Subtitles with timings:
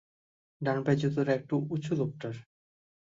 [0.61, 2.35] ডান পায়ের জুতোটা একটু উঁচু লোকটার।